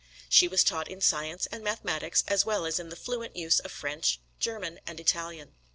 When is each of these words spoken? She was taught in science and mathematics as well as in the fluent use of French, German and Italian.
She 0.27 0.47
was 0.47 0.63
taught 0.63 0.87
in 0.87 0.99
science 0.99 1.45
and 1.51 1.63
mathematics 1.63 2.23
as 2.27 2.43
well 2.43 2.65
as 2.65 2.79
in 2.79 2.89
the 2.89 2.95
fluent 2.95 3.35
use 3.35 3.59
of 3.59 3.71
French, 3.71 4.19
German 4.39 4.79
and 4.87 4.99
Italian. 4.99 5.53